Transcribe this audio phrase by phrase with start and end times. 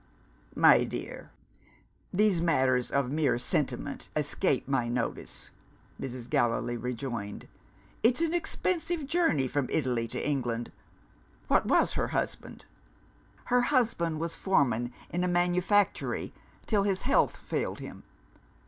[0.55, 1.29] "My dear,
[2.11, 5.51] these matters of mere sentiment escape my notice,"
[6.01, 6.27] Mrs.
[6.27, 7.47] Gallilee rejoined.
[8.01, 10.71] "It's an expensive journey from Italy to England.
[11.49, 12.65] What was her husband?"
[13.53, 16.33] "Her husband was foreman in a manufactory
[16.65, 18.01] till his health failed him."